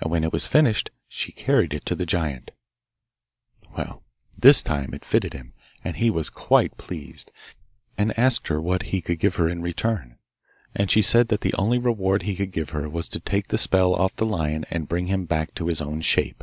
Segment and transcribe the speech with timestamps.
[0.00, 2.50] And when it was finished she carried it to the giant.
[4.36, 5.52] This time it fitted him,
[5.84, 7.30] and he was quite pleased,
[7.96, 10.18] and asked her what he could give her in return.
[10.74, 13.56] And she said that the only reward he could give her was to take the
[13.56, 16.42] spell off the lion and bring him back to his own shape.